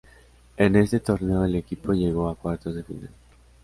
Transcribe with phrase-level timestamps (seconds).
[0.57, 3.11] En este torneo el equipo llegó a cuartos de final.